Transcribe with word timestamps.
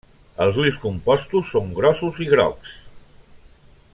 Els 0.45 0.55
ulls 0.63 0.79
compostos 0.85 1.51
són 1.57 1.69
grossos 1.81 2.23
i 2.27 2.29
grocs. 2.33 2.75